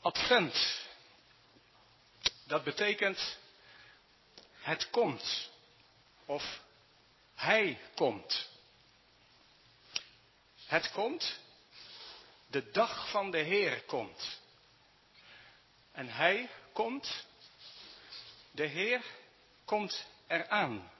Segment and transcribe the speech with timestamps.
[0.00, 0.86] Advent.
[2.46, 3.38] Dat betekent
[4.60, 5.50] het komt.
[6.24, 6.60] Of
[7.34, 8.48] hij komt.
[10.66, 11.38] Het komt.
[12.46, 14.40] De dag van de Heer komt.
[15.92, 17.26] En hij komt.
[18.50, 19.02] De Heer
[19.64, 20.90] komt eraan.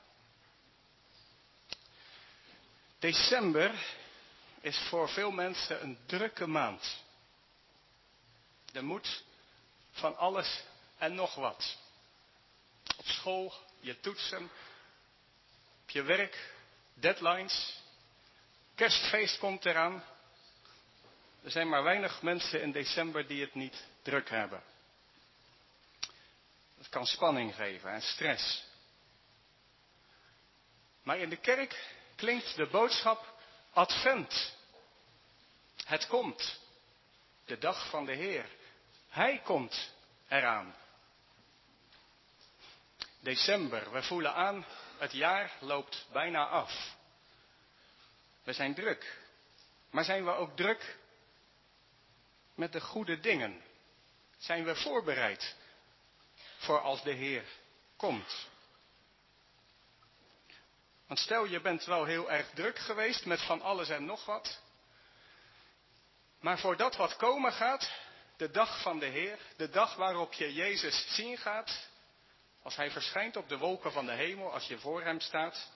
[2.98, 3.96] December
[4.60, 7.06] is voor veel mensen een drukke maand.
[8.72, 9.24] Er moet
[9.90, 10.62] van alles
[10.98, 11.76] en nog wat.
[12.96, 14.50] Op school, je toetsen,
[15.82, 16.52] op je werk,
[16.94, 17.82] deadlines.
[18.74, 20.04] Kerstfeest komt eraan.
[21.42, 24.62] Er zijn maar weinig mensen in december die het niet druk hebben.
[26.78, 28.64] Het kan spanning geven en stress.
[31.02, 33.36] Maar in de kerk klinkt de boodschap
[33.72, 34.54] Advent.
[35.84, 36.60] Het komt.
[37.44, 38.48] De dag van de Heer.
[39.08, 39.94] Hij komt
[40.28, 40.74] eraan.
[43.20, 44.66] December, we voelen aan,
[44.98, 46.96] het jaar loopt bijna af.
[48.42, 49.18] We zijn druk.
[49.90, 50.98] Maar zijn we ook druk
[52.54, 53.62] met de goede dingen?
[54.38, 55.56] Zijn we voorbereid
[56.58, 57.44] voor als de Heer
[57.96, 58.48] komt?
[61.06, 64.60] Want stel je bent wel heel erg druk geweest met van alles en nog wat.
[66.40, 67.90] Maar voor dat wat komen gaat,
[68.38, 71.88] de dag van de Heer, de dag waarop je Jezus zien gaat,
[72.62, 75.70] als Hij verschijnt op de wolken van de hemel, als je voor Hem staat,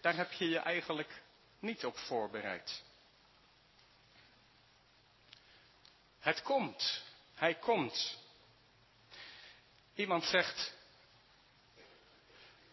[0.00, 1.22] daar heb je je eigenlijk
[1.58, 2.82] niet op voorbereid.
[6.18, 7.02] Het komt,
[7.34, 8.18] Hij komt.
[9.94, 10.74] Iemand zegt,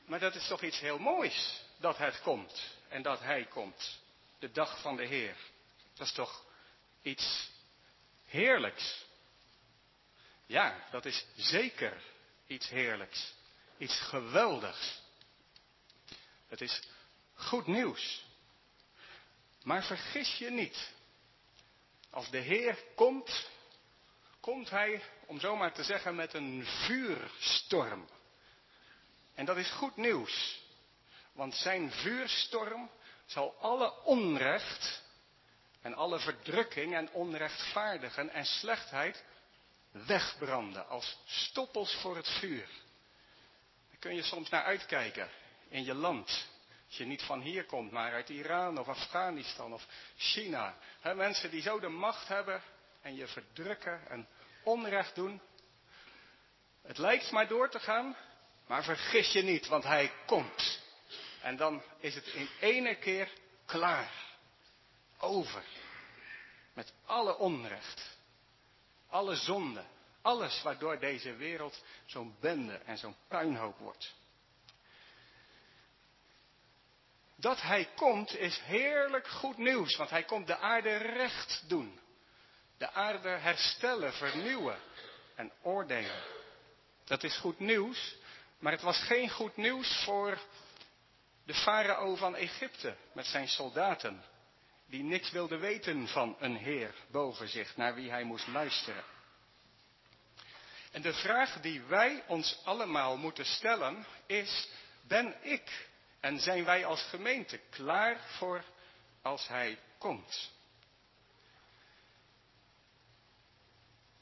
[0.06, 4.00] maar dat is toch iets heel moois dat het komt en dat Hij komt,
[4.40, 5.38] de dag van de Heer.
[5.94, 6.46] Dat is toch
[7.02, 7.56] iets
[8.28, 9.06] heerlijks.
[10.46, 12.02] Ja, dat is zeker
[12.48, 13.34] iets heerlijks.
[13.78, 15.02] Iets geweldigs.
[16.48, 16.82] Het is
[17.34, 18.26] goed nieuws.
[19.64, 20.92] Maar vergis je niet.
[22.10, 23.50] Als de Heer komt,
[24.40, 28.10] komt Hij, om zomaar te zeggen, met een vuurstorm.
[29.34, 30.62] En dat is goed nieuws.
[31.32, 32.90] Want zijn vuurstorm
[33.26, 35.04] zal alle onrecht
[35.88, 39.24] en alle verdrukking en onrechtvaardigen en slechtheid
[39.92, 42.68] wegbranden als stoppels voor het vuur.
[43.90, 45.30] Daar kun je soms naar uitkijken
[45.70, 46.48] in je land.
[46.88, 49.86] Als je niet van hier komt, maar uit Iran of Afghanistan of
[50.18, 50.78] China.
[51.16, 52.62] Mensen die zo de macht hebben
[53.02, 54.28] en je verdrukken en
[54.64, 55.42] onrecht doen.
[56.82, 58.16] Het lijkt maar door te gaan,
[58.66, 60.80] maar vergis je niet, want hij komt.
[61.42, 63.30] En dan is het in ene keer
[63.66, 64.12] klaar.
[65.20, 65.64] Over.
[66.78, 68.18] Met alle onrecht.
[69.10, 69.84] Alle zonde.
[70.22, 74.14] Alles waardoor deze wereld zo'n bende en zo'n puinhoop wordt.
[77.36, 82.00] Dat hij komt is heerlijk goed nieuws, want hij komt de aarde recht doen.
[82.78, 84.80] De aarde herstellen, vernieuwen
[85.36, 86.24] en oordelen.
[87.06, 88.16] Dat is goed nieuws,
[88.60, 90.40] maar het was geen goed nieuws voor
[91.44, 94.24] de farao van Egypte met zijn soldaten,
[94.90, 99.04] die niks wilden weten van een heer boven zich, naar wie hij moest luisteren.
[100.92, 104.70] En de vraag die wij ons allemaal moeten stellen is,
[105.02, 105.90] ben ik
[106.20, 108.64] en zijn wij als gemeente klaar voor
[109.22, 110.52] als hij komt?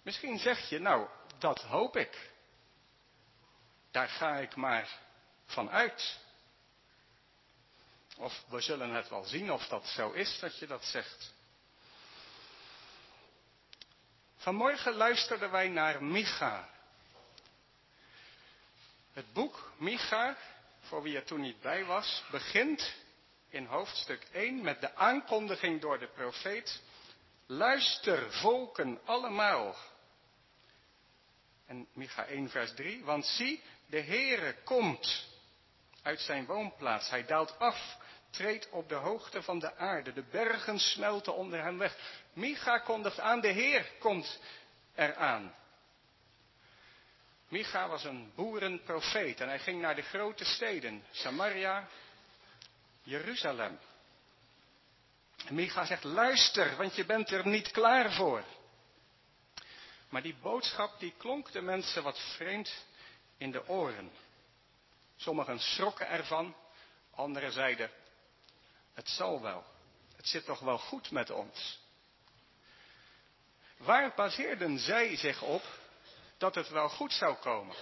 [0.02, 2.32] Misschien zeg je, nou, dat hoop ik.
[3.92, 5.00] Daar ga ik maar
[5.46, 6.20] van uit.
[8.18, 11.34] Of we zullen het wel zien of dat zo is dat je dat zegt.
[14.38, 16.70] Vanmorgen luisterden wij naar Micha.
[19.14, 20.38] Het boek Micha,
[20.80, 22.94] voor wie er toen niet bij was, begint
[23.50, 26.82] in hoofdstuk 1 met de aankondiging door de profeet.
[27.46, 29.76] Luister, volken allemaal.
[31.66, 35.28] En Micha 1 vers 3, want zie, de Heere komt
[36.02, 37.10] uit zijn woonplaats.
[37.10, 37.98] Hij daalt af
[38.36, 40.14] treedt op de hoogte van de aarde.
[40.14, 41.98] De bergen smelten onder hem weg.
[42.34, 44.40] Micha kondigt aan, de Heer komt
[44.96, 45.56] eraan.
[47.48, 51.88] Micha was een boerenprofeet en hij ging naar de grote steden, Samaria,
[53.04, 53.80] Jeruzalem.
[55.46, 58.44] En Micha zegt, luister, want je bent er niet klaar voor.
[60.10, 62.86] Maar die boodschap die klonk de mensen wat vreemd
[63.38, 64.12] in de oren.
[65.16, 66.56] Sommigen schrokken ervan,
[67.16, 67.90] anderen zeiden,
[68.96, 69.66] het zal wel.
[70.16, 71.84] Het zit toch wel goed met ons.
[73.78, 75.64] Waar baseerden zij zich op
[76.38, 77.76] dat het wel goed zou komen?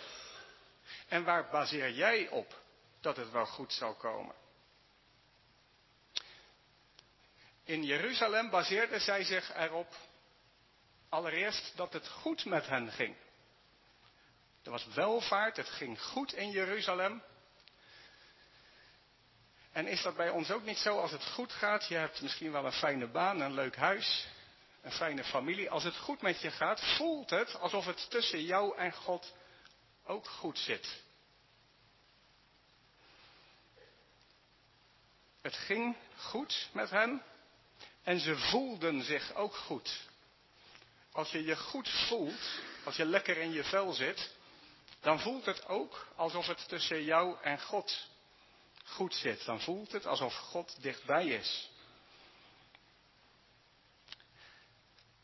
[1.08, 2.62] En waar baseer jij op
[3.02, 4.36] dat het wel goed zou komen?
[7.64, 9.96] In Jeruzalem baseerden zij zich erop
[11.10, 13.16] allereerst dat het goed met hen ging.
[14.64, 17.24] Er was welvaart, het ging goed in Jeruzalem.
[19.74, 21.88] En is dat bij ons ook niet zo als het goed gaat?
[21.88, 24.28] Je hebt misschien wel een fijne baan, een leuk huis,
[24.82, 25.70] een fijne familie.
[25.70, 29.34] Als het goed met je gaat, voelt het alsof het tussen jou en God
[30.06, 31.02] ook goed zit.
[35.42, 37.24] Het ging goed met hen
[38.04, 40.00] en ze voelden zich ook goed.
[41.12, 44.32] Als je je goed voelt, als je lekker in je vel zit,
[45.02, 48.12] dan voelt het ook alsof het tussen jou en God
[48.84, 49.46] goed zit.
[49.46, 51.72] Dan voelt het alsof God dichtbij is.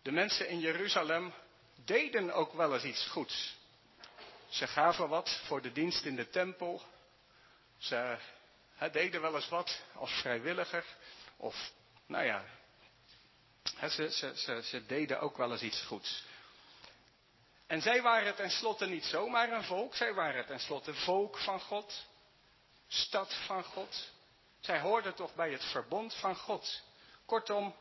[0.01, 1.33] De mensen in Jeruzalem
[1.85, 3.57] deden ook wel eens iets goeds.
[4.49, 6.81] Ze gaven wat voor de dienst in de tempel.
[7.77, 8.17] Ze
[8.91, 10.85] deden wel eens wat als vrijwilliger.
[11.37, 11.71] Of,
[12.05, 12.45] nou ja,
[13.89, 16.23] ze, ze, ze, deden ook wel eens iets goeds.
[17.67, 22.05] En zij waren tenslotte niet zomaar een volk, zij waren tenslotte volk van God,
[22.89, 24.11] stad van God.
[24.59, 26.81] Zij hoorden toch bij het verbond van God.
[27.25, 27.75] Kortom,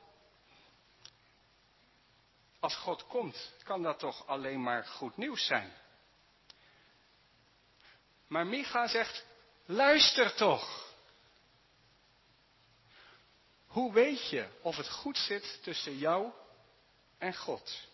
[2.60, 5.72] als God komt, kan dat toch alleen maar goed nieuws zijn.
[8.26, 9.24] Maar Micha zegt,
[9.64, 10.86] luister toch.
[13.66, 16.32] Hoe weet je of het goed zit tussen jou
[17.18, 17.86] en God?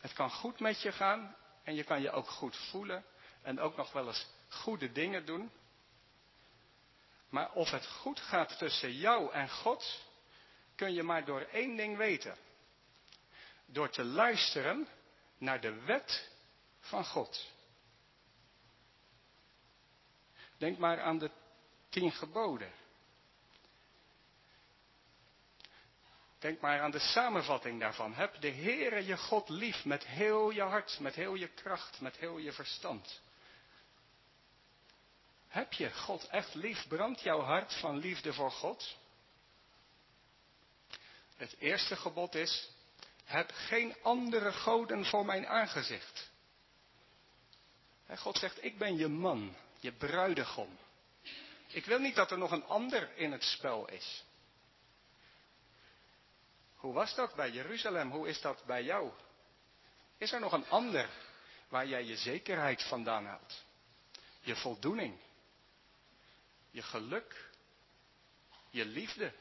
[0.00, 3.04] Het kan goed met je gaan en je kan je ook goed voelen
[3.42, 5.50] en ook nog wel eens goede dingen doen.
[7.28, 10.04] Maar of het goed gaat tussen jou en God,
[10.74, 12.36] kun je maar door één ding weten.
[13.66, 14.88] Door te luisteren
[15.38, 16.30] naar de wet
[16.80, 17.50] van God.
[20.56, 21.30] Denk maar aan de
[21.88, 22.72] tien geboden.
[26.38, 28.14] Denk maar aan de samenvatting daarvan.
[28.14, 32.16] Heb de Heere je God lief met heel je hart, met heel je kracht, met
[32.16, 33.20] heel je verstand.
[35.52, 36.88] Heb je God echt lief?
[36.88, 38.96] Brandt jouw hart van liefde voor God?
[41.36, 42.70] Het eerste gebod is,
[43.24, 46.30] heb geen andere goden voor mijn aangezicht.
[48.16, 50.78] God zegt, ik ben je man, je bruidegom.
[51.66, 54.24] Ik wil niet dat er nog een ander in het spel is.
[56.76, 58.10] Hoe was dat bij Jeruzalem?
[58.10, 59.10] Hoe is dat bij jou?
[60.18, 61.08] Is er nog een ander
[61.68, 63.64] waar jij je zekerheid vandaan haalt?
[64.40, 65.18] Je voldoening,
[66.72, 67.50] je geluk,
[68.70, 69.32] je liefde,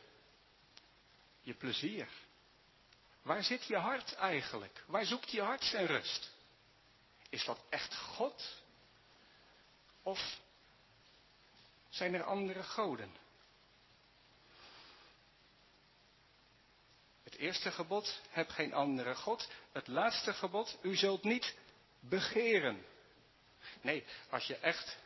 [1.41, 2.07] je plezier.
[3.21, 4.83] Waar zit je hart eigenlijk?
[4.87, 6.31] Waar zoekt je hart zijn rust?
[7.29, 8.61] Is dat echt God?
[10.03, 10.39] Of
[11.89, 13.15] zijn er andere goden?
[17.23, 19.49] Het eerste gebod, heb geen andere God.
[19.71, 21.55] Het laatste gebod, u zult niet
[21.99, 22.85] begeren.
[23.81, 24.97] Nee, als je echt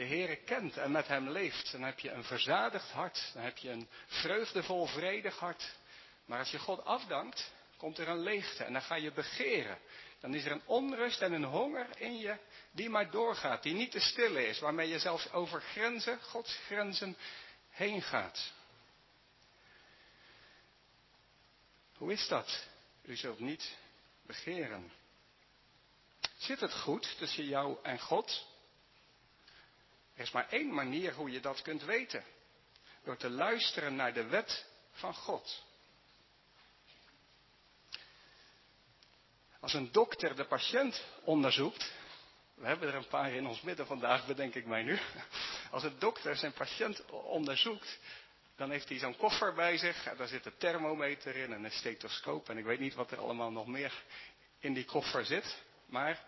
[0.00, 3.30] de Heere kent en met Hem leeft, dan heb je een verzadigd hart.
[3.34, 5.74] Dan heb je een vreugdevol, vredig hart.
[6.24, 9.78] Maar als je God afdankt, komt er een leegte en dan ga je begeren.
[10.20, 12.36] Dan is er een onrust en een honger in je
[12.70, 17.16] die maar doorgaat, die niet te stillen is, waarmee je zelfs over grenzen, Gods grenzen,
[17.70, 18.52] heen gaat.
[21.96, 22.66] Hoe is dat?
[23.02, 23.76] U zult niet
[24.22, 24.92] begeren.
[26.36, 28.49] Zit het goed tussen jou en God?
[30.20, 32.24] Er is maar één manier hoe je dat kunt weten.
[33.04, 35.64] Door te luisteren naar de wet van God.
[39.60, 41.92] Als een dokter de patiënt onderzoekt,
[42.54, 44.98] we hebben er een paar in ons midden vandaag, bedenk ik mij nu.
[45.70, 47.98] Als een dokter zijn patiënt onderzoekt,
[48.56, 50.06] dan heeft hij zo'n koffer bij zich.
[50.06, 52.48] En daar zit een thermometer in en een stethoscoop.
[52.48, 54.02] En ik weet niet wat er allemaal nog meer
[54.58, 55.62] in die koffer zit.
[55.86, 56.24] Maar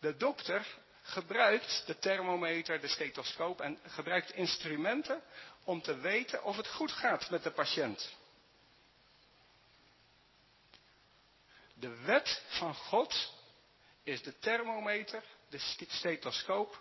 [0.00, 5.22] de dokter gebruikt de thermometer, de stethoscoop en gebruikt instrumenten
[5.64, 8.14] om te weten of het goed gaat met de patiënt.
[11.74, 13.32] De wet van God
[14.02, 15.58] is de thermometer, de
[15.88, 16.80] stethoscoop,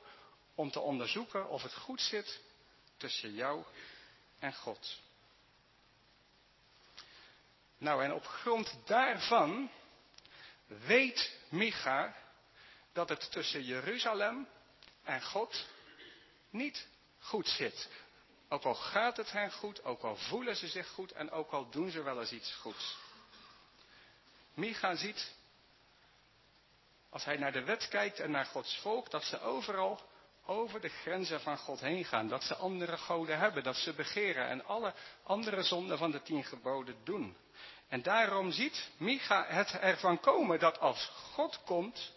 [0.56, 2.42] om te onderzoeken of het goed zit
[2.98, 3.64] tussen jou
[4.40, 5.00] en God.
[7.78, 9.72] Nou, en op grond daarvan
[10.68, 12.16] weet Micha
[12.96, 14.48] dat het tussen Jeruzalem
[15.04, 15.66] en God
[16.50, 16.88] niet
[17.20, 17.90] goed zit.
[18.50, 21.70] Ook al gaat het hen goed, ook al voelen ze zich goed en ook al
[21.70, 22.98] doen ze wel eens iets goeds.
[24.54, 25.34] Micha ziet,
[27.10, 30.02] als hij naar de wet kijkt en naar Gods volk, dat ze overal
[30.46, 32.28] over de grenzen van God heen gaan.
[32.28, 36.44] Dat ze andere goden hebben, dat ze begeren en alle andere zonden van de tien
[36.44, 37.38] geboden doen.
[37.88, 42.14] En daarom ziet Micha het ervan komen dat als God komt,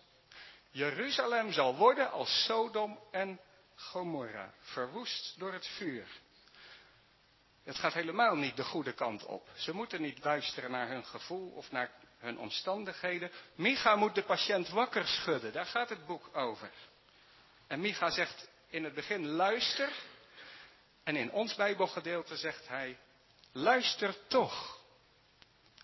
[0.79, 3.41] Jeruzalem zal worden als Sodom en
[3.75, 6.07] Gomorra, verwoest door het vuur.
[7.65, 9.49] Het gaat helemaal niet de goede kant op.
[9.57, 13.31] Ze moeten niet luisteren naar hun gevoel of naar hun omstandigheden.
[13.55, 16.71] Micha moet de patiënt wakker schudden, daar gaat het boek over.
[17.67, 19.93] En Micha zegt in het begin luister.
[21.03, 22.99] En in ons Bijbelgedeelte zegt hij,
[23.53, 24.78] luister toch.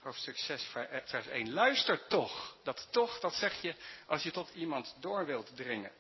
[0.04, 0.64] Hoofdstuk 6,
[1.04, 1.52] vers 1.
[1.52, 2.56] Luister toch.
[2.62, 3.74] Dat toch, dat zeg je
[4.06, 5.92] als je tot iemand door wilt dringen.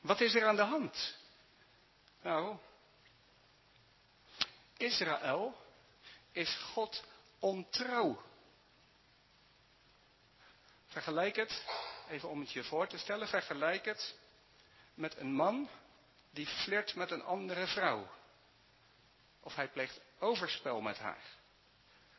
[0.00, 1.16] Wat is er aan de hand?
[2.22, 2.58] Nou,
[4.76, 5.56] Israël
[6.32, 7.04] is God
[7.38, 8.22] ontrouw.
[10.86, 11.64] Vergelijk het,
[12.08, 14.18] even om het je voor te stellen, vergelijk het
[14.94, 15.68] met een man
[16.30, 18.10] die flirt met een andere vrouw.
[19.40, 21.37] Of hij pleegt overspel met haar.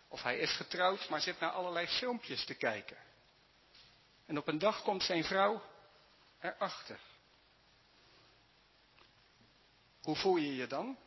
[0.10, 2.98] Of hij is getrouwd, maar zit naar allerlei filmpjes te kijken.
[4.26, 5.62] En op een dag komt zijn vrouw
[6.40, 7.00] erachter.
[10.02, 10.98] Hoe voel je je dan?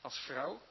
[0.00, 0.62] Als vrouw?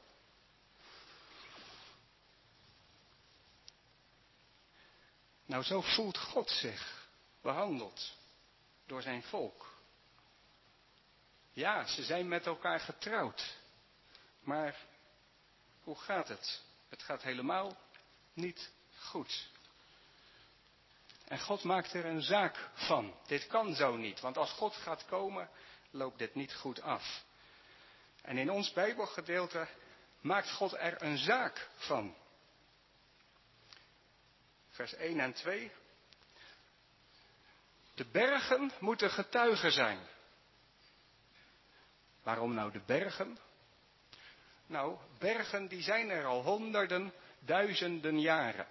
[5.45, 7.09] Nou, zo voelt God zich
[7.41, 8.13] behandeld
[8.85, 9.67] door zijn volk.
[11.51, 13.57] Ja, ze zijn met elkaar getrouwd.
[14.39, 14.75] Maar
[15.83, 16.61] hoe gaat het?
[16.89, 17.77] Het gaat helemaal
[18.33, 19.49] niet goed.
[21.25, 23.15] En God maakt er een zaak van.
[23.27, 25.49] Dit kan zo niet, want als God gaat komen,
[25.91, 27.23] loopt dit niet goed af.
[28.21, 29.67] En in ons Bijbelgedeelte
[30.21, 32.15] maakt God er een zaak van.
[34.69, 35.71] Vers 1 en 2.
[37.95, 39.99] De bergen moeten getuigen zijn.
[42.23, 43.37] Waarom nou de bergen?
[44.69, 48.67] Nou, bergen die zijn er al honderden, duizenden jaren.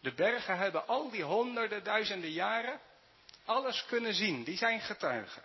[0.00, 2.80] De bergen hebben al die honderden, duizenden jaren
[3.44, 4.44] alles kunnen zien.
[4.44, 5.42] Die zijn getuigen.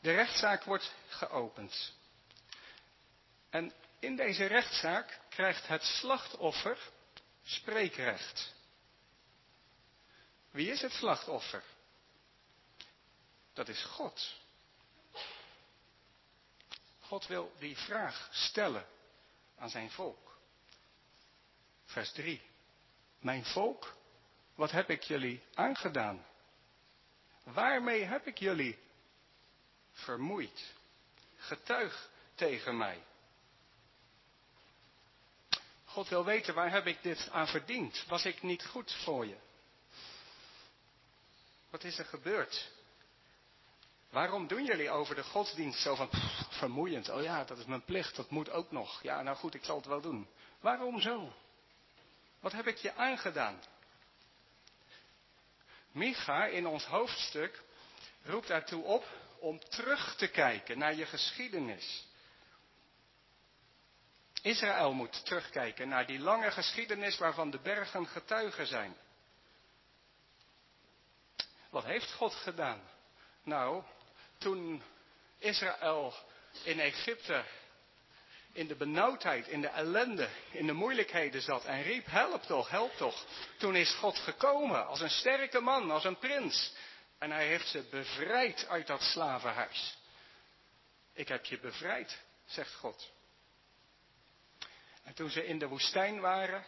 [0.00, 1.92] De rechtszaak wordt geopend.
[3.50, 6.78] En in deze rechtszaak krijgt het slachtoffer
[7.44, 8.54] spreekrecht.
[10.50, 11.62] Wie is het slachtoffer?
[13.52, 14.42] Dat is God.
[17.06, 18.86] God wil die vraag stellen
[19.58, 20.38] aan zijn volk.
[21.84, 22.42] Vers 3.
[23.18, 23.96] Mijn volk,
[24.54, 26.26] wat heb ik jullie aangedaan?
[27.42, 28.78] Waarmee heb ik jullie
[29.92, 30.74] vermoeid?
[31.36, 33.02] Getuig tegen mij.
[35.84, 38.04] God wil weten, waar heb ik dit aan verdiend?
[38.06, 39.36] Was ik niet goed voor je?
[41.70, 42.70] Wat is er gebeurd?
[44.14, 46.08] Waarom doen jullie over de godsdienst zo van
[46.48, 47.08] vermoeiend?
[47.08, 49.02] Oh ja, dat is mijn plicht, dat moet ook nog.
[49.02, 50.28] Ja, nou goed, ik zal het wel doen.
[50.60, 51.32] Waarom zo?
[52.40, 53.62] Wat heb ik je aangedaan?
[55.92, 57.62] Micha in ons hoofdstuk
[58.22, 59.04] roept daartoe op
[59.38, 62.06] om terug te kijken naar je geschiedenis.
[64.42, 68.96] Israël moet terugkijken naar die lange geschiedenis waarvan de bergen getuigen zijn.
[71.70, 72.80] Wat heeft God gedaan?
[73.42, 73.84] Nou,
[74.38, 74.82] toen
[75.38, 76.14] Israël
[76.62, 77.44] in Egypte
[78.54, 82.92] in de benauwdheid, in de ellende, in de moeilijkheden zat en riep, help toch, help
[82.92, 83.24] toch.
[83.58, 86.72] Toen is God gekomen als een sterke man, als een prins.
[87.18, 89.96] En hij heeft ze bevrijd uit dat slavenhuis.
[91.12, 93.12] Ik heb je bevrijd, zegt God.
[95.02, 96.64] En toen ze in de woestijn waren,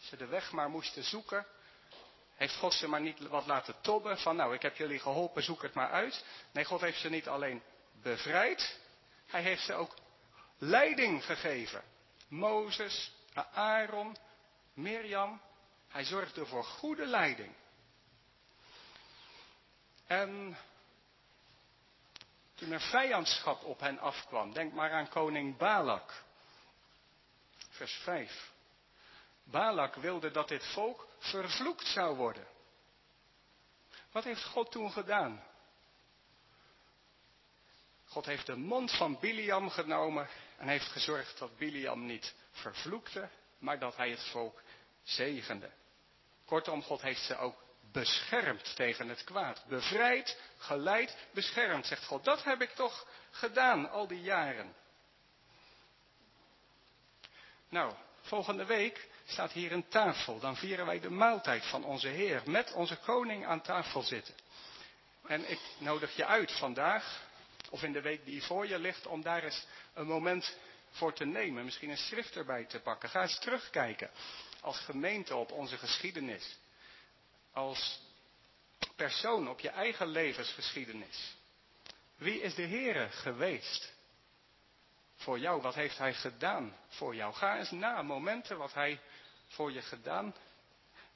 [0.00, 1.46] ze de weg maar moesten zoeken,
[2.42, 5.62] heeft God ze maar niet wat laten tobben van nou, ik heb jullie geholpen, zoek
[5.62, 6.24] het maar uit.
[6.52, 7.62] Nee, God heeft ze niet alleen
[8.02, 8.80] bevrijd,
[9.26, 9.94] hij heeft ze ook
[10.58, 11.82] leiding gegeven.
[12.28, 13.12] Mozes,
[13.52, 14.16] Aaron,
[14.74, 15.40] Mirjam,
[15.88, 17.54] hij zorgde voor goede leiding.
[20.06, 20.56] En
[22.54, 26.22] toen er vijandschap op hen afkwam, denk maar aan koning Balak.
[27.70, 28.51] Vers 5.
[29.52, 32.46] Balak wilde dat dit volk vervloekt zou worden.
[34.12, 35.44] Wat heeft God toen gedaan?
[38.04, 43.28] God heeft de mond van Biliam genomen en heeft gezorgd dat Biliam niet vervloekte,
[43.58, 44.62] maar dat hij het volk
[45.02, 45.70] zegende.
[46.44, 47.56] Kortom, God heeft ze ook
[47.92, 49.64] beschermd tegen het kwaad.
[49.68, 52.24] Bevrijd, geleid, beschermd, zegt God.
[52.24, 54.74] Dat heb ik toch gedaan al die jaren.
[57.68, 60.38] Nou, volgende week staat hier een tafel.
[60.38, 62.42] Dan vieren wij de maaltijd van onze Heer.
[62.44, 64.34] Met onze koning aan tafel zitten.
[65.26, 67.22] En ik nodig je uit vandaag,
[67.70, 70.56] of in de week die voor je ligt, om daar eens een moment
[70.90, 71.64] voor te nemen.
[71.64, 73.08] Misschien een schrift erbij te pakken.
[73.08, 74.10] Ga eens terugkijken
[74.60, 76.58] als gemeente op onze geschiedenis.
[77.52, 78.00] Als
[78.96, 81.36] persoon op je eigen levensgeschiedenis.
[82.16, 83.92] Wie is de Heere geweest?
[85.16, 87.34] Voor jou, wat heeft Hij gedaan voor jou?
[87.34, 89.00] Ga eens na momenten wat Hij
[89.52, 90.34] voor je gedaan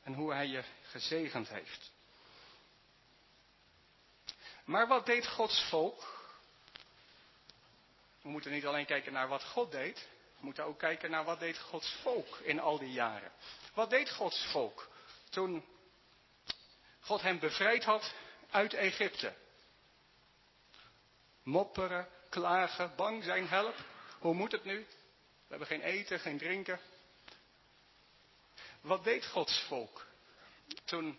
[0.02, 1.92] en hoe Hij je gezegend heeft.
[4.64, 6.14] Maar wat deed Gods volk?
[8.22, 11.40] We moeten niet alleen kijken naar wat God deed, we moeten ook kijken naar wat
[11.40, 13.32] deed Gods volk in al die jaren.
[13.74, 14.88] Wat deed Gods volk
[15.30, 15.64] toen
[17.00, 18.14] God hem bevrijd had
[18.50, 19.34] uit Egypte?
[21.42, 23.74] Mopperen, klagen, bang zijn, help.
[24.18, 24.78] Hoe moet het nu?
[24.78, 26.80] We hebben geen eten, geen drinken.
[28.86, 30.06] Wat deed Gods volk
[30.84, 31.18] toen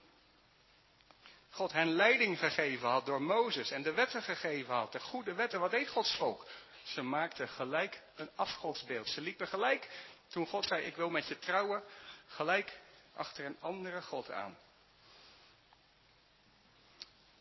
[1.50, 5.60] God hen leiding gegeven had door Mozes en de wetten gegeven had, de goede wetten?
[5.60, 6.46] Wat deed Gods volk?
[6.84, 9.08] Ze maakten gelijk een afgodsbeeld.
[9.08, 9.90] Ze liepen gelijk,
[10.28, 11.84] toen God zei, ik wil met je trouwen,
[12.28, 12.80] gelijk
[13.14, 14.58] achter een andere God aan.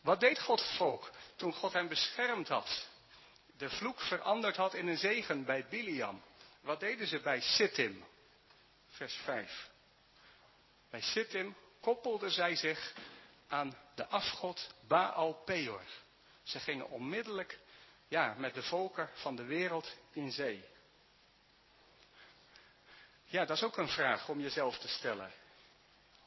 [0.01, 2.87] Wat deed Gods volk toen God hen beschermd had?
[3.57, 6.21] De vloek veranderd had in een zegen bij Biliam.
[6.61, 8.05] Wat deden ze bij Sittim?
[8.87, 9.75] Vers 5.
[10.89, 12.93] Bij Sittim koppelden zij zich
[13.47, 15.83] aan de afgod Baal Peor.
[16.43, 17.59] Ze gingen onmiddellijk
[18.07, 20.63] ja, met de volken van de wereld in zee.
[23.25, 25.31] Ja, dat is ook een vraag om jezelf te stellen.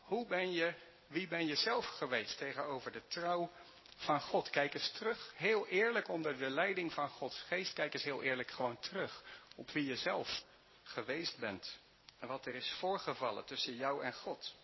[0.03, 0.75] Hoe ben je,
[1.07, 3.51] wie ben je zelf geweest tegenover de trouw
[3.97, 4.51] van God?
[4.51, 8.51] Kijk eens terug, heel eerlijk onder de leiding van Gods geest, kijk eens heel eerlijk
[8.51, 9.23] gewoon terug
[9.57, 10.43] op wie je zelf
[10.83, 11.79] geweest bent.
[12.21, 14.55] En wat er is voorgevallen tussen jou en God.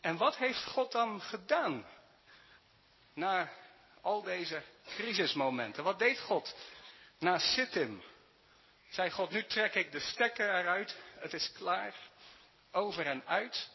[0.00, 1.86] En wat heeft God dan gedaan
[3.14, 3.52] na
[4.00, 5.84] al deze crisismomenten?
[5.84, 6.54] Wat deed God
[7.18, 8.02] na Sittim?
[8.88, 11.94] Zei God, nu trek ik de stekker eruit, het is klaar,
[12.72, 13.70] over en uit.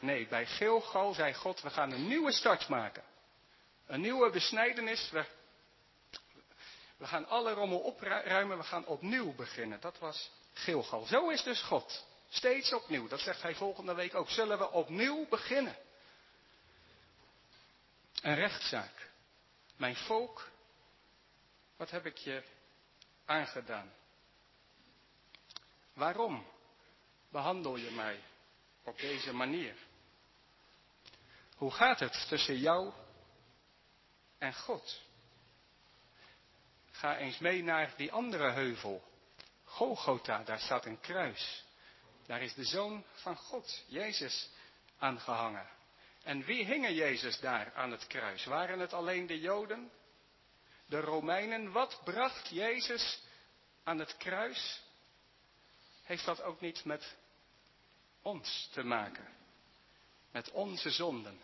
[0.00, 3.02] Nee, bij Gilgal zei God, we gaan een nieuwe start maken.
[3.86, 5.10] Een nieuwe besnijdenis.
[5.10, 5.24] We,
[6.98, 9.80] we gaan alle rommel opruimen, we gaan opnieuw beginnen.
[9.80, 11.04] Dat was Gilgal.
[11.04, 12.06] Zo is dus God.
[12.28, 13.08] Steeds opnieuw.
[13.08, 14.30] Dat zegt hij volgende week ook.
[14.30, 15.76] Zullen we opnieuw beginnen?
[18.22, 19.10] Een rechtszaak.
[19.76, 20.48] Mijn volk,
[21.76, 22.42] wat heb ik je
[23.24, 23.92] aangedaan?
[25.92, 26.46] Waarom
[27.28, 28.22] behandel je mij
[28.84, 29.76] op deze manier?
[31.56, 32.92] Hoe gaat het tussen jou
[34.38, 35.00] en God?
[36.98, 39.02] Ga eens mee naar die andere heuvel.
[39.64, 41.64] Golgotha, daar staat een kruis.
[42.26, 44.50] Daar is de Zoon van God, Jezus,
[44.98, 45.68] aangehangen.
[46.22, 48.44] En wie hingen Jezus daar aan het kruis?
[48.44, 49.90] Waren het alleen de Joden?
[50.86, 51.72] De Romeinen?
[51.72, 53.22] Wat bracht Jezus
[53.84, 54.82] aan het kruis?
[56.02, 57.16] Heeft dat ook niet met
[58.22, 59.28] ons te maken?
[60.32, 61.40] Met onze zonden?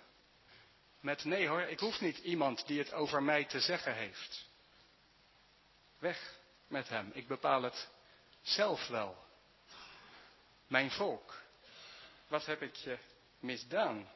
[1.01, 4.53] Met nee hoor, ik hoef niet iemand die het over mij te zeggen heeft.
[6.05, 7.89] Weg met hem, ik bepaal het
[8.43, 9.25] zelf wel.
[10.67, 11.35] Mijn volk,
[12.29, 12.99] wat heb ik je
[13.39, 14.11] misdaan?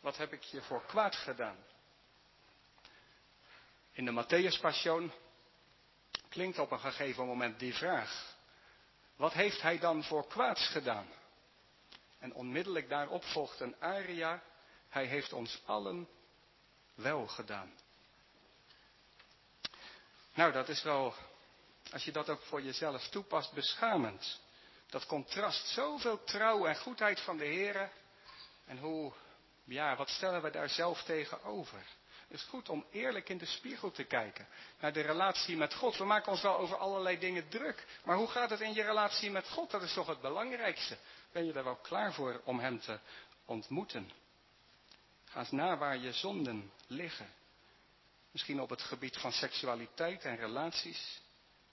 [0.00, 1.56] Wat heb ik je voor kwaad gedaan?
[3.92, 4.60] In de Matthäus
[6.28, 8.36] klinkt op een gegeven moment die vraag.
[9.16, 11.08] Wat heeft hij dan voor kwaads gedaan?
[12.18, 14.42] En onmiddellijk daarop volgt een aria.
[14.88, 16.08] Hij heeft ons allen
[16.94, 17.72] wel gedaan.
[20.38, 21.14] Nou, dat is wel,
[21.92, 24.40] als je dat ook voor jezelf toepast, beschamend.
[24.90, 27.90] Dat contrast, zoveel trouw en goedheid van de Heer.
[28.66, 29.12] En hoe
[29.64, 31.78] ja, wat stellen we daar zelf tegenover?
[32.28, 34.46] Het is goed om eerlijk in de spiegel te kijken
[34.80, 35.96] naar de relatie met God.
[35.96, 37.86] We maken ons wel over allerlei dingen druk.
[38.04, 39.70] Maar hoe gaat het in je relatie met God?
[39.70, 40.96] Dat is toch het belangrijkste.
[41.32, 42.98] Ben je er wel klaar voor om Hem te
[43.44, 44.10] ontmoeten?
[45.24, 47.36] Ga eens na waar je zonden liggen.
[48.38, 51.20] Misschien op het gebied van seksualiteit en relaties,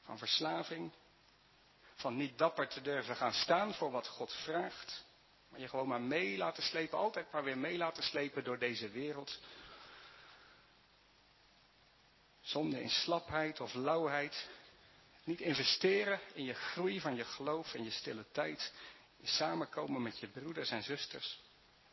[0.02, 0.92] van verslaving,
[1.96, 5.06] van niet dapper te durven gaan staan voor wat God vraagt.
[5.50, 8.90] Maar je gewoon maar mee laten slepen, altijd maar weer mee laten slepen door deze
[8.90, 9.40] wereld.
[12.42, 14.50] Zonde in slapheid of lauwheid.
[15.24, 18.74] Niet investeren in je groei van je geloof en je stille tijd.
[19.18, 21.40] Je samenkomen met je broeders en zusters.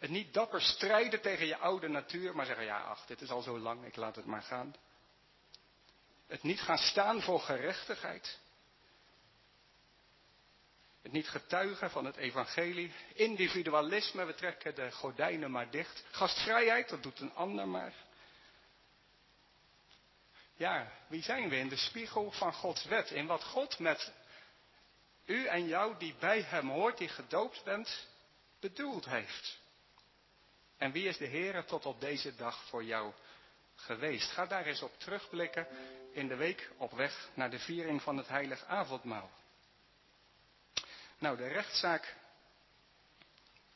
[0.02, 3.42] Het niet dapper strijden tegen je oude natuur, maar zeggen, ja ach, dit is al
[3.42, 4.74] zo lang, ik laat het maar gaan.
[6.26, 8.38] Het niet gaan staan voor gerechtigheid.
[11.02, 12.92] Het niet getuigen van het evangelie.
[13.14, 16.04] Individualisme, we trekken de gordijnen maar dicht.
[16.10, 17.94] Gastvrijheid, dat doet een ander maar.
[20.56, 23.10] Ja, wie zijn we in de spiegel van Gods wet?
[23.10, 24.12] In wat God met
[25.24, 28.08] u en jou die bij hem hoort, die gedoopt bent,
[28.60, 29.60] bedoeld heeft.
[30.82, 33.12] En wie is de Heer tot op deze dag voor jou
[33.74, 34.30] geweest?
[34.30, 35.66] Ga daar eens op terugblikken
[36.12, 39.30] in de week op weg naar de viering van het heilig avondmaal.
[41.18, 42.16] Nou, de rechtszaak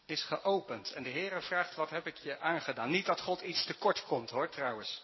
[0.06, 2.90] is geopend en de Heer vraagt, wat heb ik je aangedaan?
[2.90, 5.02] Niet dat God iets tekort komt hoor, trouwens.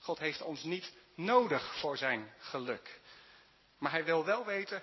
[0.00, 3.00] God heeft ons niet nodig voor zijn geluk.
[3.78, 4.82] Maar hij wil wel weten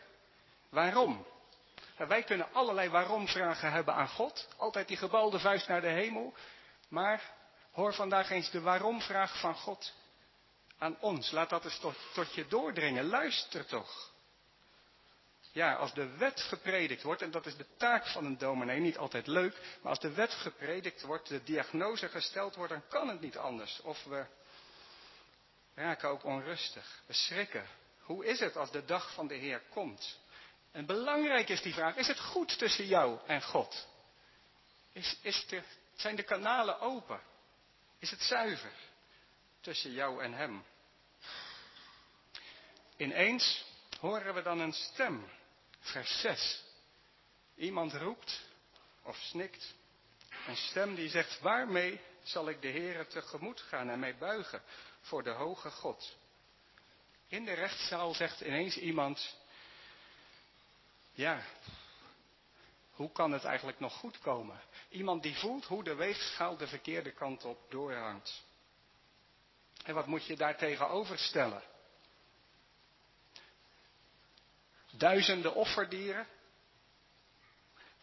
[0.69, 1.25] waarom.
[1.97, 4.47] wij kunnen allerlei waarom-vragen hebben aan God.
[4.57, 6.33] Altijd die gebalde vuist naar de hemel.
[6.95, 7.33] Maar
[7.71, 9.93] hoor vandaag eens de waarom-vraag van God
[10.77, 11.31] aan ons.
[11.31, 13.05] Laat dat eens tot, tot je doordringen.
[13.05, 14.11] Luister toch.
[15.51, 18.97] Ja, als de wet gepredikt wordt, en dat is de taak van een dominee, niet
[18.97, 23.21] altijd leuk, maar als de wet gepredikt wordt, de diagnose gesteld wordt, dan kan het
[23.21, 23.81] niet anders.
[23.81, 24.25] Of we
[25.73, 27.67] raken ook onrustig, we schrikken.
[27.99, 30.19] Hoe is het als de dag van de Heer komt?
[30.71, 33.87] En belangrijk is die vraag, is het goed tussen jou en God?
[34.91, 35.63] Is, is de,
[35.95, 37.21] zijn de kanalen open?
[37.99, 38.73] Is het zuiver
[39.61, 40.65] tussen jou en Hem?
[42.97, 43.65] Ineens
[43.99, 45.29] horen we dan een stem,
[45.79, 46.63] vers 6.
[47.55, 48.41] Iemand roept
[49.03, 49.73] of snikt,
[50.47, 54.61] een stem die zegt, waarmee zal ik de Heere tegemoet gaan en mij buigen
[55.01, 56.17] voor de hoge God?
[57.27, 59.37] In de rechtszaal zegt ineens iemand,
[61.13, 61.41] ja,
[62.95, 64.61] hoe kan het eigenlijk nog goed komen?
[64.89, 68.43] Iemand die voelt hoe de weegschaal de verkeerde kant op doorhangt.
[69.83, 71.61] En wat moet je daar tegenover stellen?
[74.91, 76.27] Duizenden offerdieren?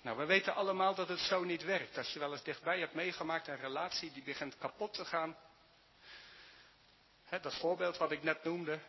[0.00, 1.98] Nou, we weten allemaal dat het zo niet werkt.
[1.98, 5.36] Als je wel eens dichtbij hebt meegemaakt, een relatie die begint kapot te gaan.
[7.28, 8.80] dat voorbeeld wat ik net noemde,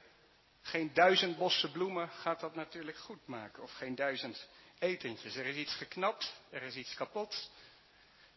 [0.64, 3.64] geen duizend bossen bloemen gaat dat natuurlijk goed maken.
[3.64, 4.48] Of geen duizend
[4.80, 5.36] etentjes.
[5.36, 7.52] Er is iets geknapt, er is iets kapot.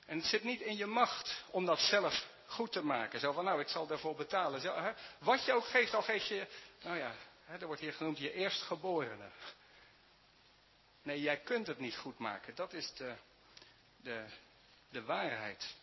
[0.06, 3.20] En het zit niet in je macht om dat zelf goed te maken.
[3.20, 4.60] Zo van, nou, ik zal daarvoor betalen.
[4.60, 6.46] Zo, hè, wat je ook geeft, al geef je,
[6.82, 9.30] nou ja, hè, er wordt hier genoemd je eerstgeborene.
[11.02, 12.54] Nee, jij kunt het niet goed maken.
[12.54, 13.14] Dat is de,
[13.96, 14.24] de,
[14.90, 15.74] de waarheid.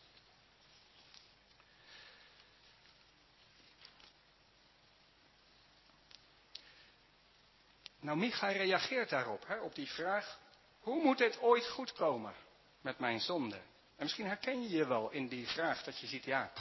[8.03, 10.39] Nou, Micha reageert daarop, hè, op die vraag,
[10.79, 12.33] hoe moet het ooit goed komen
[12.81, 13.55] met mijn zonde?
[13.95, 16.51] En misschien herken je je wel in die vraag dat je ziet, ja,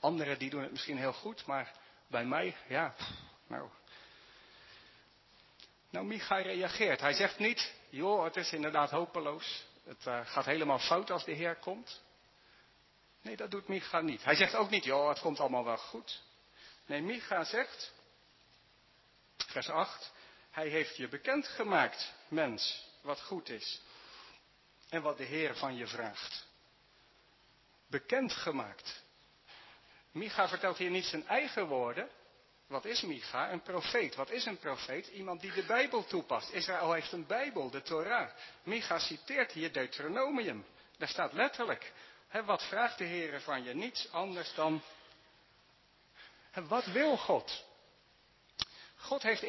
[0.00, 1.72] anderen die doen het misschien heel goed, maar
[2.06, 2.94] bij mij, ja,
[3.46, 3.68] nou.
[5.90, 7.00] Nou, Micha reageert.
[7.00, 9.66] Hij zegt niet, joh, het is inderdaad hopeloos.
[9.84, 12.02] Het uh, gaat helemaal fout als de Heer komt.
[13.22, 14.24] Nee, dat doet Micha niet.
[14.24, 16.22] Hij zegt ook niet, joh, het komt allemaal wel goed.
[16.86, 17.92] Nee, Micha zegt,
[19.36, 20.14] vers 8,
[20.56, 23.80] hij heeft je bekendgemaakt, mens, wat goed is.
[24.88, 26.46] En wat de Heer van je vraagt.
[27.86, 29.02] Bekendgemaakt.
[30.12, 32.08] Micha vertelt hier niet zijn eigen woorden.
[32.66, 33.52] Wat is Micha?
[33.52, 34.14] Een profeet.
[34.14, 35.06] Wat is een profeet?
[35.06, 36.50] Iemand die de Bijbel toepast.
[36.52, 38.30] Israël heeft een Bijbel, de Torah.
[38.62, 40.66] Micha citeert hier Deuteronomium.
[40.98, 41.92] Daar staat letterlijk.
[42.44, 43.74] Wat vraagt de Heer van je?
[43.74, 44.82] Niets anders dan.
[46.52, 47.64] Wat wil God?
[49.06, 49.42] God heeft